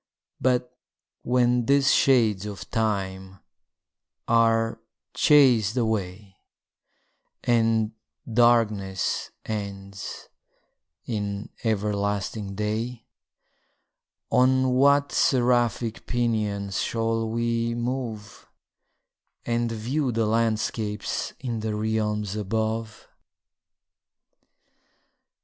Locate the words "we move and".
17.29-19.71